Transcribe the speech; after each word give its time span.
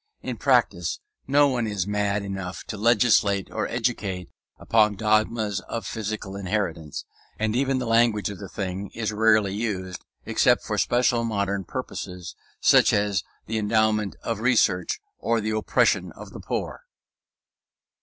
In 0.23 0.37
practice 0.37 0.99
no 1.27 1.47
one 1.47 1.67
is 1.67 1.85
mad 1.85 2.23
enough 2.23 2.63
to 2.63 2.75
legislate 2.75 3.51
or 3.51 3.67
educate 3.67 4.29
upon 4.57 4.95
dogmas 4.95 5.59
of 5.69 5.85
physical 5.85 6.35
inheritance; 6.35 7.05
and 7.37 7.55
even 7.55 7.77
the 7.77 7.85
language 7.85 8.27
of 8.31 8.39
the 8.39 8.49
thing 8.49 8.89
is 8.95 9.11
rarely 9.13 9.53
used 9.53 10.03
except 10.25 10.63
for 10.63 10.79
special 10.79 11.23
modern 11.23 11.65
purposes, 11.65 12.35
such 12.59 12.93
as 12.93 13.21
the 13.45 13.59
endowment 13.59 14.15
of 14.23 14.39
research 14.39 14.99
or 15.19 15.39
the 15.39 15.51
oppression 15.51 16.11
of 16.13 16.31
the 16.31 16.39
poor. 16.39 16.81